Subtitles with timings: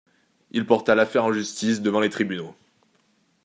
[0.49, 2.55] Il porta l'affaire en justice devant les tribunaux.